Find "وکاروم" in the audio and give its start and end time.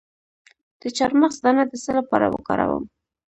2.29-2.83